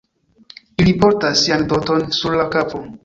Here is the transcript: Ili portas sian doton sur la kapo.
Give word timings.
Ili 0.85 0.95
portas 1.03 1.43
sian 1.43 1.67
doton 1.75 2.03
sur 2.21 2.39
la 2.41 2.49
kapo. 2.57 2.83